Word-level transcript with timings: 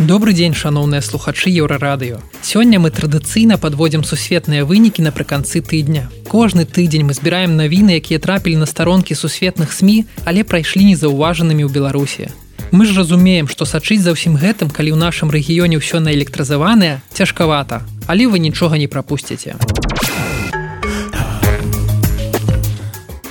Добры 0.00 0.32
дзень 0.32 0.54
шаноўныя 0.56 1.02
слухачы 1.04 1.50
еўрарадыё. 1.52 2.24
Сёння 2.40 2.80
мы 2.80 2.88
традыцыйна 2.88 3.60
падводзім 3.60 4.00
сусветныя 4.00 4.64
вынікі 4.64 5.04
напрыканцы 5.04 5.60
тыдня. 5.60 6.08
Кожны 6.24 6.64
тыдзень 6.64 7.04
мы 7.04 7.12
збіраем 7.12 7.52
навіны, 7.60 8.00
якія 8.00 8.16
трапілі 8.16 8.56
на 8.56 8.64
старонкі 8.64 9.12
сусветных 9.12 9.76
сМ, 9.76 10.08
але 10.24 10.40
прайшлі 10.40 10.88
незаўважанымі 10.88 11.68
ў 11.68 11.70
Беларусі. 11.70 12.32
Мы 12.72 12.88
ж 12.88 12.96
разумеем, 12.96 13.44
што 13.44 13.68
сачыць 13.68 14.00
за 14.00 14.16
ўсім 14.16 14.40
гэтым, 14.40 14.72
калі 14.72 14.96
ў 14.96 14.96
нашым 14.96 15.28
рэгіёне 15.28 15.76
ўсё 15.76 16.00
наэлектрызаванае, 16.00 17.04
цяжкавата, 17.12 17.84
але 18.08 18.24
вы 18.24 18.40
нічога 18.40 18.80
не 18.80 18.88
прапусціце. 18.88 19.60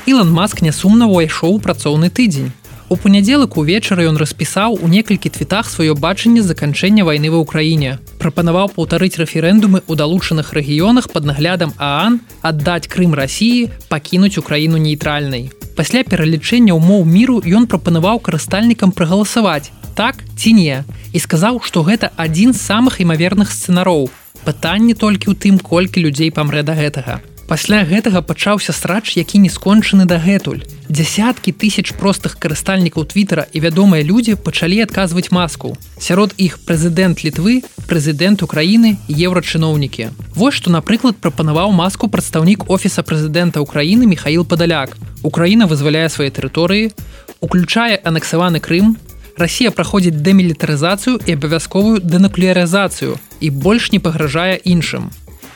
Ілан 0.05 0.29
Маск 0.29 0.61
нясумна 0.61 1.09
ўвайшоў 1.09 1.57
у 1.57 1.59
працоўны 1.65 2.13
тыдзень. 2.13 2.54
У 2.89 2.95
панядзелак 2.97 3.53
увечары 3.61 4.07
ён 4.09 4.17
распісаў 4.17 4.79
у 4.81 4.87
некалькі 4.89 5.29
твітах 5.29 5.69
сваё 5.69 5.93
бачанне 5.93 6.41
заканчэння 6.41 7.05
вайны 7.05 7.29
ва 7.29 7.41
ўкраіне. 7.45 8.01
Прапанаваў 8.18 8.73
паўтарыць 8.73 9.21
рэферэндумы 9.21 9.86
ў 9.86 9.93
далучаных 9.93 10.50
рэгіёнах 10.57 11.14
пад 11.14 11.29
наглядам 11.29 11.78
Аан, 11.78 12.17
аддаць 12.41 12.89
Крым 12.89 13.14
рассіі, 13.14 13.69
пакінуць 13.93 14.41
украіну 14.41 14.81
нейтральнай. 14.81 15.54
Пасля 15.78 16.01
пералічэння 16.01 16.73
ўмоў 16.73 17.05
міру 17.05 17.37
ён 17.45 17.69
прапанаваў 17.69 18.25
карыстальнікам 18.25 18.89
прагаласаваць 18.89 19.69
так 19.93 20.25
ці 20.33 20.57
не 20.57 20.81
і 21.14 21.19
сказаў, 21.21 21.61
што 21.61 21.86
гэта 21.86 22.09
адзін 22.17 22.57
з 22.57 22.65
самых 22.65 22.97
імаверных 23.06 23.53
сцэнароў. 23.53 24.09
Пытанне 24.47 24.97
толькі 24.97 25.29
ў 25.29 25.37
тым, 25.37 25.61
колькі 25.61 26.01
людзей 26.01 26.33
памрэ 26.33 26.65
да 26.65 26.73
гэтага. 26.73 27.21
Пасля 27.45 27.86
гэтага 27.86 28.25
пачаўся 28.25 28.73
срач, 28.73 29.14
які 29.14 29.37
не 29.43 29.50
скончаны 29.50 30.09
дагэтуль. 30.09 30.65
Дзясяткі 30.89 31.54
тысяч 31.54 31.93
простых 31.93 32.39
карыстальнікаў 32.42 33.06
твиттера 33.06 33.45
і 33.53 33.61
вядомыя 33.61 34.02
людзі 34.02 34.34
пачалі 34.34 34.81
адказваць 34.81 35.30
маску. 35.30 35.78
Сярод 36.02 36.34
іх 36.42 36.58
прэзідэнт 36.66 37.22
літвы, 37.22 37.62
прэзідэнт 37.86 38.42
Украіны, 38.42 38.98
еўрачыноўнікі. 39.06 40.09
Вось 40.34 40.58
што, 40.58 40.73
напрыклад, 40.73 41.22
прапанаваў 41.22 41.70
маску 41.78 42.09
прадстаўнік 42.09 42.66
офіса 42.73 43.06
прэзідэнта 43.06 43.62
Украіны 43.62 44.09
Михаил 44.09 44.50
Падаляк. 44.50 44.98
Украіна 45.22 45.70
вызваляе 45.70 46.09
свае 46.09 46.34
тэрыторыі, 46.34 46.90
уключае 47.40 48.02
анексаваны 48.02 48.58
Крым, 48.58 48.98
Расія 49.40 49.72
праходзіць 49.72 50.20
дэмілітарызацыю 50.20 51.22
і 51.24 51.31
абавязковую 51.31 52.03
дэнуклеарызацыю 52.03 53.16
і 53.40 53.48
больш 53.56 53.94
не 53.94 54.00
пагражае 54.03 54.59
іншым 54.68 55.08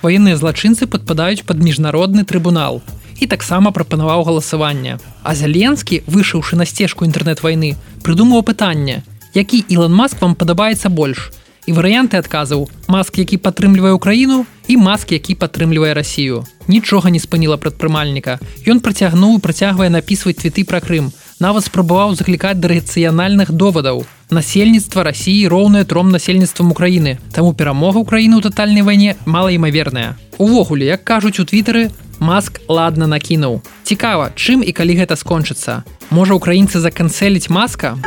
ваенныя 0.04 0.36
злачынцы 0.36 0.86
падпадаюць 0.88 1.48
под 1.48 1.64
міжнародны 1.64 2.28
трыбунал 2.28 2.84
і 3.24 3.30
таксама 3.32 3.72
прапанаваў 3.76 4.26
галасаванне 4.28 4.98
а 5.24 5.36
зяленскі 5.40 6.02
вышыўшы 6.08 6.60
на 6.60 6.68
сцежку 6.70 7.08
інтэрнэт-вайны 7.08 7.76
прыдумаў 8.04 8.44
пытанне 8.50 9.00
які 9.38 9.64
ілон 9.76 9.96
маск 10.02 10.22
вам 10.24 10.36
падабаецца 10.36 10.92
больш 11.02 11.32
і 11.66 11.76
варыянты 11.78 12.20
адказаў 12.20 12.68
маск 12.92 13.20
які 13.24 13.40
падтрымлівае 13.48 13.94
украіну 14.00 14.44
і 14.68 14.78
маск 14.88 15.16
які 15.16 15.40
падтрымлівае 15.44 15.94
рассію 16.00 16.44
нічога 16.68 17.14
не 17.16 17.24
спыніла 17.24 17.58
прадпрымальніка 17.64 18.40
ён 18.68 18.84
працягнуў 18.84 19.40
працягвае 19.48 19.90
напісваць 19.98 20.40
цветы 20.44 20.68
пра 20.68 20.84
Крым 20.84 21.12
нават 21.44 21.66
спрабаваў 21.68 22.16
заклікаць 22.16 22.60
да 22.64 22.72
рацыянальных 22.72 23.52
довадаў. 23.52 24.06
Насельніцтва 24.30 25.04
рассіі 25.04 25.50
роўнае 25.52 25.84
тром 25.84 26.10
насельніцтвам 26.16 26.72
Украіны. 26.72 27.18
Таму 27.36 27.54
перамога 27.54 28.00
ўкраіны 28.00 28.40
ў 28.40 28.44
тотальнай 28.48 28.86
вайне 28.88 29.16
малаімаверная. 29.26 30.16
Увогуле, 30.38 30.86
як 30.86 31.04
кажуць 31.04 31.40
у 31.40 31.46
твітары, 31.46 31.92
Маск 32.20 32.62
ладна 32.68 33.08
накінуў. 33.08 33.62
Цікава, 33.84 34.32
чым 34.36 34.64
і 34.64 34.72
калі 34.72 34.94
гэта 35.00 35.16
скончыцца. 35.16 35.84
Можа 36.10 36.34
украінцы 36.34 36.80
заканцэліць 36.80 37.50
маска? 37.50 37.98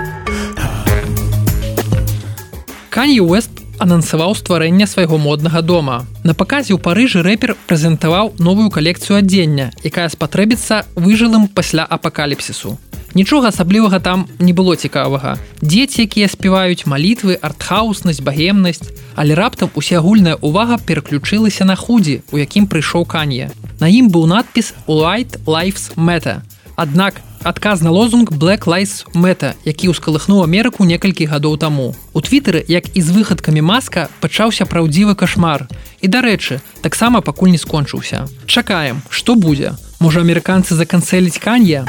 Кані 2.90 3.20
Уэст 3.20 3.50
анансаваў 3.78 4.34
стварэнне 4.34 4.86
свайго 4.86 5.18
моднага 5.18 5.60
дома. 5.62 6.06
На 6.24 6.32
паказе 6.32 6.72
ў 6.72 6.80
парыжы 6.80 7.20
рэпер 7.20 7.56
прэзентаваў 7.68 8.34
новую 8.40 8.70
калекцыю 8.72 9.20
адзення, 9.20 9.72
якая 9.84 10.08
спатрэбіцца 10.08 10.86
выжылым 10.96 11.48
пасля 11.48 11.84
апакаліпсісу. 11.84 12.78
Нічога 13.16 13.48
асаблівага 13.48 14.00
там 14.00 14.26
не 14.38 14.52
было 14.52 14.76
цікавага. 14.76 15.36
Дзеці, 15.60 16.04
якія 16.04 16.28
спяваюць 16.28 16.84
малітвы, 16.84 17.38
артхауснасць, 17.40 18.20
багемнасць, 18.20 18.92
але 19.16 19.32
раптам 19.32 19.72
усеагульная 19.72 20.36
ўвага 20.44 20.76
пераключылася 20.76 21.64
на 21.64 21.76
худзі, 21.80 22.20
у 22.32 22.36
якім 22.36 22.68
прыйшоў 22.68 23.08
канье. 23.08 23.48
На 23.80 23.88
ім 23.92 24.08
быў 24.08 24.24
надпіс 24.24 24.72
White 24.88 25.44
Lives 25.44 25.92
Meta. 25.96 26.40
Аднак 26.76 27.20
адказ 27.44 27.82
на 27.82 27.90
лозунг 27.90 28.32
Black 28.32 28.64
Lives 28.64 29.04
Meta, 29.12 29.52
які 29.64 29.92
ўскалыхнуў 29.92 30.44
Амерыку 30.48 30.88
некалькі 30.88 31.28
гадоў 31.28 31.60
таму. 31.60 31.92
У 32.16 32.20
твітары, 32.24 32.64
як 32.68 32.88
і 32.96 33.00
з 33.04 33.12
выхадкамі 33.12 33.60
маска 33.60 34.08
пачаўся 34.20 34.64
праўдзівы 34.64 35.14
кашмар. 35.14 35.68
І 36.00 36.08
дарэчы, 36.08 36.60
таксама 36.80 37.20
пакуль 37.20 37.52
не 37.52 37.60
скончыўся. 37.60 38.24
Чакаем, 38.46 39.04
што 39.10 39.36
будзе. 39.36 39.76
Можа 40.00 40.24
амерыканцы 40.24 40.72
заканцэліць 40.72 41.36
канья 41.36 41.84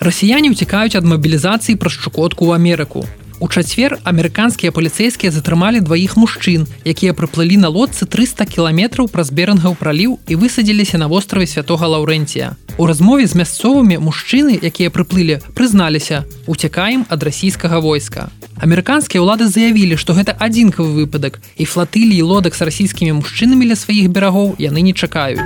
расіяне 0.00 0.48
ўцікаюць 0.50 0.96
ад 0.96 1.04
мабілізацыі 1.04 1.76
праз 1.76 2.00
шчукотку 2.00 2.48
ў 2.48 2.56
Амерыку. 2.56 3.04
У 3.40 3.48
чацвер 3.48 3.96
амерыканскія 4.04 4.68
паліцэйскія 4.68 5.32
затрымалі 5.32 5.80
дваіх 5.80 6.12
мужчын, 6.20 6.66
якія 6.84 7.16
прыплылі 7.16 7.56
на 7.56 7.72
лодцы 7.72 8.04
300 8.04 8.44
кіламетраў 8.44 9.08
праз 9.08 9.32
берангаў 9.32 9.78
праліў 9.80 10.18
і 10.28 10.36
высадзіліся 10.36 11.00
на 11.00 11.08
востраве 11.08 11.48
святого 11.48 11.88
Лаўрэнція. 11.88 12.52
У 12.76 12.84
размове 12.84 13.24
з 13.24 13.40
мясцовымі 13.40 13.96
мужчыны, 13.96 14.60
якія 14.60 14.92
прыплылі, 14.92 15.40
прызналіся, 15.56 16.28
уцякаем 16.44 17.08
ад 17.08 17.24
расійскага 17.24 17.80
войска. 17.80 18.28
Амерыканскія 18.60 19.24
ўлады 19.24 19.48
заявілі, 19.48 19.96
што 19.96 20.12
гэта 20.12 20.36
адзінкавы 20.36 20.92
выпадак 21.00 21.40
і 21.56 21.64
флатылі 21.64 22.12
і 22.12 22.28
лодак 22.28 22.52
з 22.52 22.68
расійскімі 22.68 23.24
мужчынамі 23.24 23.72
ля 23.72 23.76
сваіх 23.80 24.12
берагоў 24.12 24.60
яны 24.60 24.84
не 24.84 24.92
чакаюць. 24.92 25.40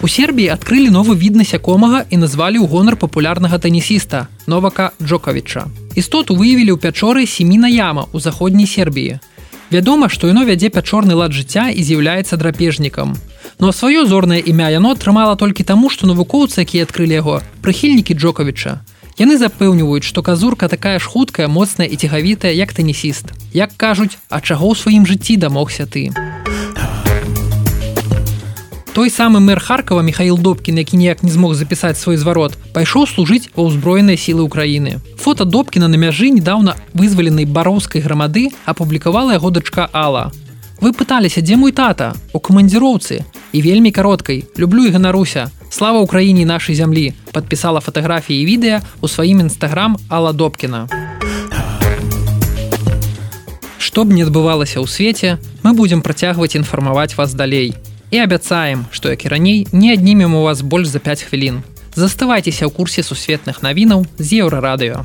У 0.00 0.06
Сербіі 0.06 0.54
адкрылі 0.54 0.94
новы 0.94 1.18
від 1.18 1.34
насякомага 1.34 2.04
і 2.06 2.22
назвалі 2.22 2.62
ў 2.62 2.70
гонар 2.70 2.94
папулярнага 2.94 3.58
тэнісіста 3.58 4.30
Новака 4.46 4.94
Джокавіча. 5.02 5.66
Істоту 5.98 6.38
выявілі 6.38 6.70
ў 6.70 6.78
пячоры 6.78 7.26
семіна 7.26 7.66
яма 7.66 8.06
ў 8.14 8.22
заходняй 8.22 8.70
Сербіі. 8.70 9.18
Вядома, 9.74 10.06
што 10.06 10.30
яно 10.30 10.46
вядзе 10.46 10.70
пячорны 10.70 11.18
лад 11.18 11.34
жыцця 11.34 11.74
і 11.74 11.82
з'яўляецца 11.82 12.38
драпежнікам. 12.38 13.18
Ну 13.58 13.66
а 13.66 13.74
сваё 13.74 14.06
зорнае 14.06 14.38
імя 14.38 14.70
яно 14.70 14.94
атрымала 14.94 15.34
толькі 15.34 15.66
таму, 15.66 15.90
што 15.90 16.06
навукоўцы, 16.06 16.62
якія 16.62 16.86
адкрылі 16.86 17.18
яго, 17.18 17.42
прыхільнікі 17.66 18.14
Джокавіча. 18.14 18.78
Яны 19.18 19.34
запэўніваюць, 19.34 20.06
што 20.06 20.22
казурка 20.22 20.70
такая 20.70 21.02
ж 21.02 21.10
хуткая, 21.10 21.50
моцная 21.50 21.90
і 21.90 21.98
цігавітая, 21.98 22.54
як 22.54 22.70
тэнісіст. 22.70 23.34
Як 23.50 23.74
кажуць, 23.74 24.14
а 24.30 24.38
чаго 24.38 24.70
ў 24.70 24.78
сваім 24.78 25.10
жыцці 25.10 25.42
дамогся 25.42 25.90
ты 25.90 26.14
той 28.98 29.10
самы 29.10 29.38
мэр 29.38 29.60
харкова 29.62 30.02
михаил 30.02 30.38
добкін 30.42 30.78
які 30.78 30.96
ніяк 30.98 31.22
не 31.22 31.30
змог 31.30 31.54
запісаць 31.54 32.00
свой 32.02 32.16
зварот 32.18 32.58
пайшоў 32.74 33.06
служыць 33.06 33.46
ва 33.54 33.70
ўзброеныя 33.70 34.18
сілы 34.18 34.42
ўкраіны. 34.42 34.98
Фото 35.22 35.46
добкіна 35.46 35.86
на 35.86 35.94
мяжы 35.94 36.34
недавно 36.34 36.74
вызваленай 36.98 37.46
бароўскай 37.46 38.02
грамады 38.02 38.50
апублікавала 38.66 39.38
яго 39.38 39.54
дачка 39.54 39.86
Алла. 39.94 40.34
Вы 40.82 40.90
пыталіся 40.90 41.46
дзе 41.46 41.54
мой 41.54 41.70
тата? 41.70 42.18
У 42.34 42.42
камандзіроўцы. 42.42 43.22
І 43.54 43.62
вельмі 43.62 43.94
кароткай. 43.94 44.50
Люблю 44.58 44.82
і 44.86 44.90
ганаруся. 44.90 45.46
Слава 45.70 46.02
ўкраіне 46.02 46.42
нашай 46.42 46.74
зямлі 46.74 47.14
подпісала 47.30 47.78
фатаграфіі 47.78 48.42
відэа 48.50 48.82
у 48.98 49.06
сваім 49.06 49.46
нстаграм 49.46 49.94
Алла 50.10 50.34
добкіна. 50.34 50.90
Што 53.78 54.02
б 54.02 54.10
не 54.10 54.26
адбывалася 54.26 54.82
ў 54.82 54.90
свеце 54.90 55.38
мы 55.62 55.78
будзем 55.78 56.02
працягваць 56.02 56.58
інфармаваць 56.58 57.14
вас 57.14 57.38
далей 57.38 57.78
і 58.10 58.18
абяцаем, 58.18 58.86
што 58.90 59.10
як 59.10 59.24
і 59.24 59.28
раней 59.28 59.66
не 59.72 59.92
аднімем 59.92 60.34
у 60.34 60.42
вас 60.42 60.60
больш 60.60 60.88
за 60.88 60.98
5 60.98 61.22
хвілін. 61.22 61.62
Заставайцеся 61.94 62.66
ў 62.66 62.70
курсе 62.70 63.02
сусветных 63.02 63.62
навінаў 63.62 64.06
з 64.18 64.44
еўрарадыё. 64.44 65.02